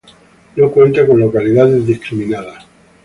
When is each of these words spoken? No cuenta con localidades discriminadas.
No 0.55 0.71
cuenta 0.71 1.05
con 1.05 1.19
localidades 1.19 1.85
discriminadas. 1.85 2.65